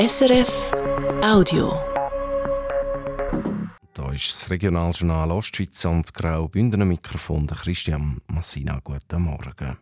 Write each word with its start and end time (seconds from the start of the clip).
SRF 0.00 0.70
Audio. 1.24 1.76
Da 3.94 4.12
ist 4.12 4.30
das 4.30 4.48
Regionaljournal 4.48 5.32
Ostschweiz 5.32 5.84
und 5.86 6.14
Graubündner 6.14 6.84
Mikrofon 6.84 7.48
der 7.48 7.56
Christian 7.56 8.20
Massina. 8.28 8.78
Guten 8.84 9.22
Morgen. 9.22 9.76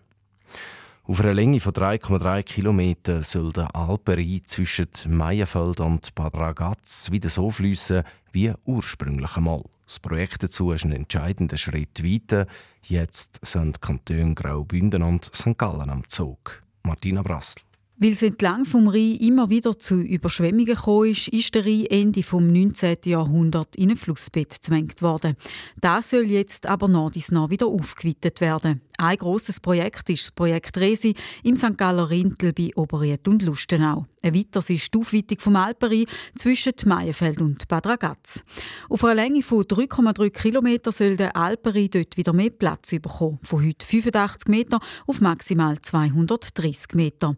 Auf 1.05 1.21
einer 1.21 1.35
Länge 1.35 1.61
von 1.61 1.75
3,3 1.75 2.43
km 2.45 3.23
soll 3.23 3.53
der 3.53 3.77
Alperi 3.77 4.43
zwischen 4.43 4.89
Meyenfeld 5.09 5.81
und 5.81 6.15
Bad 6.15 6.35
Ragaz 6.35 7.11
wieder 7.11 7.29
so 7.29 7.51
fließen 7.51 8.03
wie 8.33 8.55
ursprünglich 8.65 9.37
einmal. 9.37 9.65
Das 9.85 10.01
Projekt 10.01 10.43
dazu 10.43 10.73
ist 10.73 10.87
ein 10.87 10.93
entscheidender 10.93 11.59
Schritt 11.59 12.03
weiter. 12.03 12.47
Jetzt 12.85 13.39
sind 13.43 13.77
die 13.77 13.81
Kantone 13.81 14.35
Graubünden 14.35 15.03
und 15.03 15.31
St. 15.35 15.59
Gallen 15.59 15.91
am 15.91 16.09
Zug. 16.09 16.63
Martina 16.85 17.21
Brassel. 17.21 17.66
Weil 17.99 18.13
es 18.13 18.23
entlang 18.23 18.67
vom 18.67 18.89
Rhein 18.89 19.17
immer 19.17 19.49
wieder 19.49 19.79
zu 19.79 20.01
Überschwemmungen 20.01 20.67
gekommen 20.67 21.13
ist, 21.13 21.29
ist 21.29 21.55
der 21.55 21.65
Rhein 21.65 21.87
Ende 21.87 22.23
vom 22.23 22.47
19. 22.47 22.97
Jahrhundert 23.07 23.75
in 23.75 23.91
ein 23.91 23.97
Flussbett 23.97 24.53
zwängt 24.53 25.01
worden. 25.01 25.35
Das 25.81 26.11
soll 26.11 26.31
jetzt 26.31 26.67
aber 26.67 26.89
nach 26.89 27.11
dies 27.11 27.31
nach 27.31 27.49
wieder 27.49 27.67
aufgeweitet 27.67 28.43
werden. 28.43 28.83
Ein 28.99 29.19
grosses 29.19 29.61
Projekt 29.61 30.09
ist 30.09 30.25
das 30.25 30.33
Projekt 30.33 30.79
Resi 30.79 31.15
im 31.43 31.55
St. 31.55 31.77
Galler 31.77 32.09
Rintel 32.09 32.53
bei 32.55 32.71
Oberried 32.77 33.29
und 33.29 33.43
Lustenau. 33.43 34.07
Ein 34.23 34.35
weiteres 34.35 34.71
ist 34.71 34.93
die 34.95 34.99
Aufweitung 34.99 35.39
vom 35.39 35.57
Alperi 35.57 36.07
zwischen 36.35 36.73
Meienfeld 36.87 37.41
und 37.43 37.69
Bad 37.69 37.87
Ragaz. 37.87 38.43
Auf 38.89 39.05
einer 39.05 39.17
Länge 39.17 39.43
von 39.43 39.63
3,3 39.65 40.31
km 40.31 40.91
soll 40.91 41.17
der 41.17 41.37
Alperi 41.37 41.91
dort 41.91 42.17
wieder 42.17 42.33
mehr 42.33 42.51
Platz 42.51 42.91
bekommen. 42.91 43.39
Von 43.43 43.67
heute 43.67 43.85
85 43.85 44.49
Meter 44.49 44.81
auf 45.07 45.21
maximal 45.21 45.79
230 45.81 46.95
Meter. 46.95 47.37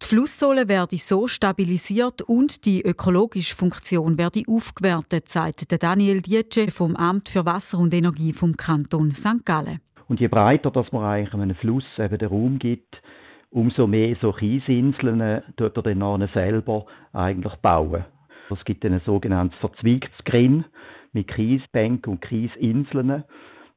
Die 0.00 0.06
Flusssohle 0.06 0.68
werde 0.68 0.98
so 0.98 1.26
stabilisiert 1.26 2.22
und 2.22 2.64
die 2.64 2.82
ökologische 2.82 3.54
Funktion 3.54 4.18
werde 4.18 4.42
aufgewertet, 4.46 5.28
sagt 5.28 5.82
Daniel 5.82 6.20
Dietsche 6.20 6.70
vom 6.70 6.96
Amt 6.96 7.28
für 7.28 7.44
Wasser 7.44 7.78
und 7.78 7.92
Energie 7.92 8.32
vom 8.32 8.56
Kanton 8.56 9.10
St. 9.10 9.44
Gallen. 9.44 9.80
Und 10.12 10.20
je 10.20 10.28
breiter 10.28 10.70
dass 10.70 10.92
man 10.92 11.04
eigentlich 11.04 11.32
einem 11.32 11.54
Fluss 11.54 11.86
eben 11.98 12.18
den 12.18 12.28
Raum 12.28 12.58
gibt, 12.58 13.00
umso 13.48 13.86
mehr 13.86 14.14
so 14.20 14.30
Kiesinseln 14.30 15.42
tut 15.56 15.74
er 15.74 15.82
dann 15.82 16.28
selber 16.34 16.84
eigentlich 17.14 17.54
bauen. 17.62 18.04
Es 18.50 18.62
gibt 18.66 18.84
ein 18.84 19.00
sogenanntes 19.06 19.58
verzweigtes 19.60 20.22
Grin 20.26 20.66
mit 21.14 21.28
Kiesbänken 21.28 22.12
und 22.12 22.20
Kiesinseln. 22.20 23.24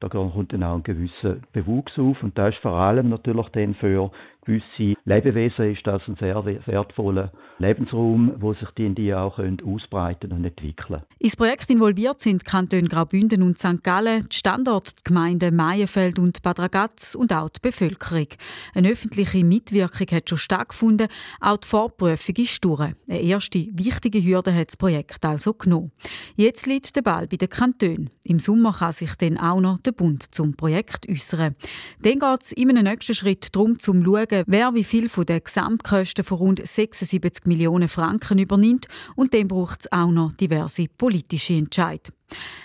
Da 0.02 0.10
kommt 0.10 0.52
dann 0.52 0.64
auch 0.64 0.76
ein 0.76 0.84
gewisser 0.84 1.38
Bewuchs 1.54 1.98
auf 1.98 2.22
und 2.22 2.38
das 2.38 2.54
ist 2.54 2.62
vor 2.62 2.74
allem 2.74 3.08
natürlich 3.08 3.48
dann 3.54 3.74
für 3.76 4.12
gewisse 4.46 4.96
Lebewesen 5.06 5.74
ist 5.74 5.86
das 5.86 6.02
ein 6.08 6.16
sehr 6.20 6.44
wertvoller 6.46 7.32
Lebensraum, 7.58 8.34
wo 8.40 8.54
sich 8.54 8.70
die 8.78 8.86
in 8.86 8.96
die 8.96 9.14
auch 9.14 9.40
ausbreiten 9.40 10.32
und 10.32 10.46
entwickeln 10.46 11.02
Ins 11.20 11.36
Projekt 11.36 11.70
involviert 11.70 12.22
sind 12.22 12.46
Kantone 12.46 12.88
Graubünden 12.88 13.42
und 13.42 13.58
St. 13.58 13.84
Gallen, 13.84 14.28
die 14.30 14.36
Standortgemeinden 14.36 15.56
Meienfeld 15.56 16.20
und 16.20 16.42
Bad 16.42 16.60
Ragaz 16.60 17.16
und 17.16 17.34
auch 17.34 17.50
die 17.50 17.60
Bevölkerung. 17.62 18.28
Eine 18.74 18.90
öffentliche 18.90 19.44
Mitwirkung 19.44 20.08
hat 20.12 20.30
schon 20.30 20.38
stattgefunden, 20.38 21.08
auch 21.40 21.58
die 21.58 21.68
Vorprüfung 21.68 22.36
ist 22.38 22.64
durch. 22.64 22.82
Eine 22.82 23.22
erste 23.22 23.60
wichtige 23.72 24.24
Hürde 24.24 24.54
hat 24.54 24.68
das 24.68 24.78
Projekt 24.78 25.26
also 25.26 25.54
genommen. 25.54 25.92
Jetzt 26.36 26.66
liegt 26.68 26.96
der 26.96 27.02
Ball 27.02 27.28
bei 27.28 27.38
den 27.38 27.50
Kantonen. 27.50 28.10
Im 28.24 28.40
Sommer 28.40 28.74
kann 28.74 28.92
sich 28.92 29.16
dann 29.16 29.38
auch 29.38 29.62
noch 29.62 29.80
der 29.80 29.92
Bund 29.92 30.36
zum 30.36 30.56
Projekt 30.56 31.10
äußern. 31.10 31.56
Dann 32.02 32.20
geht 32.20 32.42
es 32.42 32.52
in 32.52 32.70
einem 32.70 32.84
nächsten 32.84 33.16
Schritt 33.16 33.56
darum, 33.56 33.80
zu 33.80 33.94
schauen, 33.94 34.35
schauen, 34.36 34.44
wer 34.48 34.74
wie 34.74 34.84
viel 34.84 35.10
von 35.10 35.26
den 35.26 35.44
Gesamtkosten 35.44 36.24
von 36.24 36.38
rund 36.38 36.68
76 36.68 37.46
Millionen 37.46 37.88
Franken 37.88 38.40
übernimmt 38.40 38.88
und 39.16 39.34
dann 39.34 39.48
braucht 39.48 39.82
es 39.82 39.92
auch 39.92 40.12
noch 40.12 40.34
diverse 40.34 40.88
politische 40.98 41.54
Entscheidungen. 41.54 42.18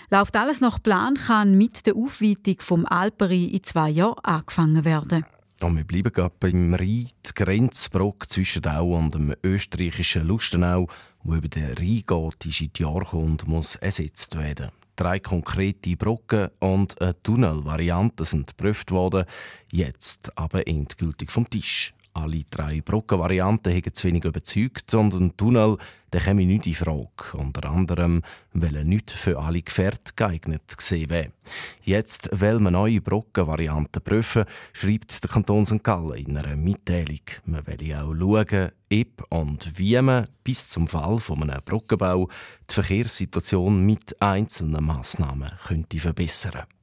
Läuft 0.09 0.35
alles 0.35 0.61
nach 0.61 0.81
Plan, 0.81 1.15
kann 1.15 1.57
mit 1.57 1.85
der 1.85 1.95
Aufweitung 1.95 2.55
vom 2.59 2.85
Alperi 2.85 3.45
in 3.45 3.63
zwei 3.63 3.89
Jahren 3.89 4.19
angefangen 4.23 4.85
werden. 4.85 5.25
Und 5.61 5.77
wir 5.77 5.83
bleiben 5.83 6.11
gerade 6.11 6.33
beim 6.39 6.73
Rhein. 6.73 7.07
Die 7.25 7.33
Grenzbrücke 7.35 8.27
zwischen 8.27 8.65
Au 8.65 8.97
und 8.97 9.13
dem 9.13 9.35
österreichischen 9.43 10.27
Lustenau, 10.27 10.87
wo 11.23 11.35
über 11.35 11.47
den 11.47 11.73
Rhein 11.73 12.03
geht, 12.05 12.45
ist 12.45 12.61
in 12.61 12.73
die 12.75 12.81
Jahre 12.81 13.17
und 13.17 13.47
muss 13.47 13.75
ersetzt 13.75 14.35
werden. 14.37 14.71
Drei 15.01 15.19
konkrete 15.19 15.97
Brücken 15.97 16.49
und 16.59 17.01
eine 17.01 17.19
Tunnelvariante 17.23 18.23
sind 18.23 18.55
geprüft 18.55 18.91
worden, 18.91 19.25
jetzt 19.71 20.37
aber 20.37 20.67
endgültig 20.67 21.31
vom 21.31 21.49
Tisch. 21.49 21.95
Alle 22.13 22.43
drei 22.49 22.81
Brückenvarianten 22.81 23.73
haben 23.73 23.93
zu 23.93 24.07
wenig 24.07 24.25
überzeugt 24.25 24.93
und 24.93 25.13
ein 25.13 25.35
Tunnel 25.37 25.77
der 26.13 26.21
käme 26.21 26.45
nicht 26.45 26.67
in 26.67 26.75
Frage. 26.75 27.37
Unter 27.37 27.69
anderem, 27.69 28.21
weil 28.53 28.75
er 28.75 28.83
nicht 28.83 29.11
für 29.11 29.39
alle 29.39 29.61
Gefährte 29.61 30.13
geeignet 30.15 30.77
gesehen 30.77 31.09
wäre. 31.09 31.31
Jetzt 31.83 32.29
will 32.33 32.59
man 32.59 32.73
neue 32.73 33.01
Brückenvarianten 33.01 34.03
prüfen, 34.03 34.45
schreibt 34.73 35.23
der 35.23 35.29
Kanton 35.29 35.65
St. 35.65 35.83
Gallen 35.83 36.25
in 36.25 36.37
einer 36.37 36.55
Mitteilung. 36.55 37.21
Man 37.45 37.65
will 37.65 37.93
auch 37.95 38.13
schauen, 38.13 38.71
ob 38.91 39.25
und 39.29 39.79
wie 39.79 40.01
man 40.01 40.27
bis 40.43 40.69
zum 40.69 40.87
Fall 40.87 41.19
von 41.19 41.43
einem 41.43 41.61
Brückenbau 41.63 42.27
die 42.69 42.73
Verkehrssituation 42.73 43.85
mit 43.85 44.21
einzelnen 44.21 44.83
Massnahmen 44.83 45.51
könnte 45.65 45.99
verbessern 45.99 46.51
könnte. 46.51 46.80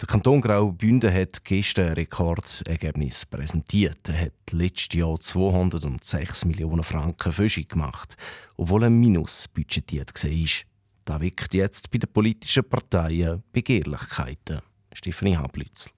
Der 0.00 0.06
Kanton 0.06 0.40
Graubünden 0.40 1.12
hat 1.12 1.44
gestern 1.44 1.88
ein 1.88 1.92
Rekordergebnis 1.92 3.26
präsentiert. 3.26 4.08
Er 4.08 4.18
hat 4.22 4.32
letztes 4.50 4.98
Jahr 4.98 5.20
206 5.20 6.46
Millionen 6.46 6.82
Franken 6.82 7.30
Fischung 7.30 7.68
gemacht, 7.68 8.16
obwohl 8.56 8.84
ein 8.84 8.98
Minus 8.98 9.46
budgetiert 9.48 10.12
war. 10.14 10.64
Das 11.04 11.20
weckt 11.20 11.52
jetzt 11.52 11.90
bei 11.90 11.98
den 11.98 12.10
politischen 12.10 12.64
Parteien 12.64 13.42
Begehrlichkeiten. 13.52 14.60
Stefanie 14.94 15.36
Hablützel. 15.36 15.92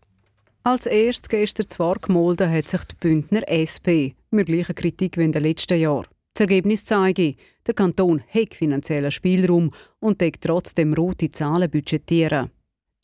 Als 0.64 0.86
erstes 0.86 1.28
gestern 1.28 1.68
zwar 1.68 1.94
gemolden 1.94 2.50
hat 2.50 2.66
sich 2.66 2.82
die 2.82 2.96
Bündner 2.96 3.48
SP 3.50 4.18
mit 4.32 4.46
gleicher 4.46 4.74
Kritik 4.74 5.16
wie 5.16 5.24
in 5.24 5.32
den 5.32 5.44
letzten 5.44 5.78
Jahren. 5.78 6.08
Das 6.34 6.40
Ergebnis 6.40 6.84
zeige, 6.84 7.36
der 7.68 7.74
Kanton 7.74 8.20
hat 8.28 8.54
finanziellen 8.54 9.12
Spielraum 9.12 9.70
und 10.00 10.20
deckt 10.20 10.42
trotzdem 10.42 10.92
rote 10.92 11.30
Zahlen 11.30 11.70
budgetieren. 11.70 12.50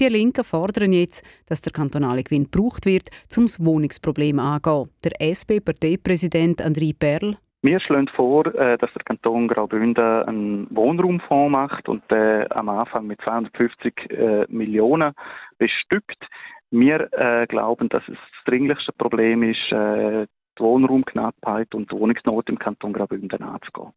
Die 0.01 0.07
Linken 0.07 0.45
fordern 0.45 0.93
jetzt, 0.93 1.27
dass 1.49 1.61
der 1.61 1.73
kantonale 1.73 2.23
Gewinn 2.23 2.45
gebraucht 2.45 2.87
wird, 2.87 3.11
um 3.37 3.47
das 3.47 3.59
Wohnungsproblem 3.65 4.39
anzugehen. 4.39 4.91
Der 5.03 5.21
SP-Parteipräsident 5.21 6.65
André 6.65 6.97
Perl. 6.97 7.37
Wir 7.63 7.81
schlagen 7.81 8.07
vor, 8.15 8.47
äh, 8.47 8.79
dass 8.79 8.93
der 8.93 9.03
Kanton 9.03 9.49
Graubünden 9.49 10.05
einen 10.05 10.69
Wohnraumfonds 10.71 11.51
macht 11.51 11.89
und 11.89 12.09
der 12.13 12.47
am 12.57 12.69
Anfang 12.69 13.09
mit 13.09 13.21
250 13.23 14.11
äh, 14.11 14.45
Millionen 14.49 15.15
bestückt. 15.59 16.25
Wir 16.71 17.09
äh, 17.15 17.49
glauben, 17.49 17.89
dass 17.89 18.05
es 18.07 18.15
das 18.15 18.45
dringlichste 18.55 18.93
Problem 18.93 19.43
ist, 19.43 19.59
die 19.73 20.63
Wohnraumknappheit 20.63 21.75
und 21.75 21.91
die 21.91 21.97
Wohnungsnot 21.97 22.49
im 22.51 22.59
Kanton 22.61 22.93
Graubünden 22.93 23.43
anzugehen. 23.43 23.93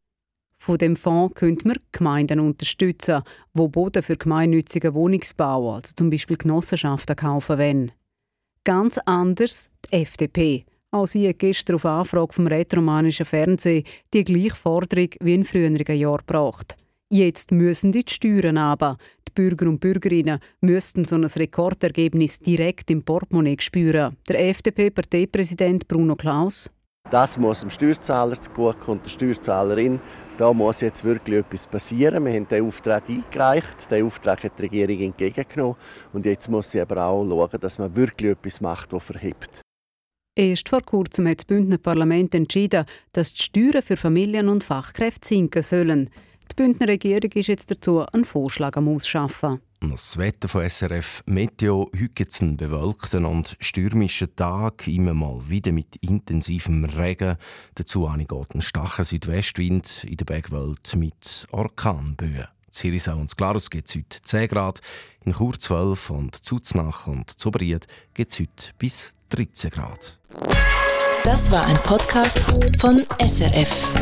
Von 0.62 0.78
dem 0.78 0.96
Fonds 0.96 1.34
könnte 1.34 1.68
man 1.68 1.78
Gemeinden 1.92 2.40
unterstützen, 2.40 3.24
wo 3.52 3.68
Boden 3.68 4.04
für 4.04 4.16
gemeinnützigen 4.16 4.94
Wohnungsbau, 4.94 5.74
also 5.74 5.94
zum 5.96 6.12
Beispiel 6.12 6.38
Genossenschaften, 6.38 7.16
kaufen 7.16 7.58
wollen. 7.58 7.92
Ganz 8.64 9.00
anders 9.06 9.72
die 9.86 10.04
FDP. 10.04 10.66
Auch 10.92 11.08
sie 11.08 11.28
hat 11.28 11.40
gestern 11.40 11.78
auf 11.78 11.86
Anfrage 11.86 12.34
vom 12.34 12.46
rätoromanischen 12.46 13.26
Fernsehen 13.26 13.86
die 14.14 14.24
gleiche 14.24 14.56
Forderung 14.56 15.10
wie 15.20 15.34
in 15.34 15.46
früheren 15.46 15.98
Jahren 15.98 16.18
gebracht. 16.28 16.78
Jetzt 17.10 17.52
müssen 17.52 17.92
die 17.92 18.06
Steuern 18.08 18.60
aber. 18.60 18.98
Die 19.28 19.32
Bürger 19.34 19.68
und 19.68 19.80
Bürgerinnen 19.80 20.38
müssten 20.60 21.06
so 21.06 21.16
ein 21.16 21.24
Rekordergebnis 21.24 22.38
direkt 22.38 22.92
im 22.92 23.02
Portemonnaie 23.02 23.58
spüren. 23.60 24.16
Der 24.30 24.50
FDP-Parteipräsident 24.50 25.88
Bruno 25.88 26.16
Klaus. 26.16 26.70
Das 27.12 27.38
muss 27.38 27.60
dem 27.60 27.70
Steuerzahler 27.70 28.40
zugutekommen, 28.40 29.04
der 29.04 29.10
Steuerzahlerin. 29.10 30.00
Da 30.38 30.54
muss 30.54 30.80
jetzt 30.80 31.04
wirklich 31.04 31.40
etwas 31.40 31.68
passieren. 31.68 32.24
Wir 32.24 32.34
haben 32.34 32.48
den 32.48 32.66
Auftrag 32.66 33.04
eingereicht, 33.10 33.92
den 33.92 34.06
Auftrag 34.06 34.42
hat 34.46 34.54
die 34.58 34.62
Regierung 34.62 35.08
entgegengenommen. 35.08 35.76
Und 36.14 36.26
jetzt 36.26 36.50
muss 36.50 36.72
sie 36.72 36.80
aber 36.80 37.06
auch 37.06 37.26
schauen, 37.28 37.60
dass 37.60 37.78
man 37.78 37.94
wirklich 37.98 38.32
etwas 38.32 38.62
macht, 38.62 38.94
das 38.94 39.04
verhebt. 39.04 39.60
Erst 40.38 40.70
vor 40.70 40.82
kurzem 40.84 41.28
hat 41.28 41.40
das 41.40 41.46
Bündner 41.46 41.78
Parlament 41.78 42.34
entschieden, 42.34 42.86
dass 43.12 43.34
die 43.34 43.44
Steuern 43.44 43.82
für 43.82 43.98
Familien 43.98 44.48
und 44.48 44.64
Fachkräfte 44.64 45.28
sinken 45.28 45.64
sollen. 45.64 46.10
Die 46.52 46.64
Bündner 46.64 46.90
Regierung 46.90 47.32
ist 47.32 47.48
jetzt 47.48 47.72
dazu 47.72 48.06
einen 48.08 48.26
Vorschlag 48.26 48.76
am 48.76 48.90
Ausschaffen. 48.90 49.62
Das 49.80 50.18
Wetter 50.18 50.50
von 50.50 50.70
SRF 50.70 51.24
Meteo. 51.26 51.90
Heute 51.94 52.10
gibt 52.10 52.34
es 52.34 52.42
einen 52.42 52.58
bewölkten 52.58 53.24
und 53.24 53.56
stürmischen 53.62 54.36
Tag, 54.36 54.86
immer 54.86 55.14
mal 55.14 55.42
wieder 55.48 55.72
mit 55.72 55.96
intensivem 56.02 56.84
Regen. 56.84 57.38
Dazu 57.76 58.12
geht 58.18 58.54
ein 58.56 58.62
starker 58.62 59.06
Südwestwind 59.06 60.04
in 60.04 60.18
der 60.18 60.26
Bergwelt 60.26 60.94
mit 60.98 61.48
Orkanböen. 61.52 62.48
Zirisau 62.70 63.18
und 63.18 63.36
Glarus 63.38 63.70
gibt 63.70 63.88
es 63.88 63.96
heute 63.96 64.22
10 64.22 64.48
Grad, 64.50 64.82
in 65.24 65.34
Chur 65.34 65.58
12 65.58 66.10
und 66.10 66.36
Zuznach 66.36 67.08
und 67.08 67.30
Zobried 67.30 67.88
gibt 68.14 68.34
es 68.34 68.40
heute 68.40 68.74
bis 68.78 69.14
13 69.30 69.70
Grad. 69.70 70.20
Das 71.24 71.50
war 71.50 71.66
ein 71.66 71.78
Podcast 71.84 72.40
von 72.78 73.06
SRF. 73.26 73.94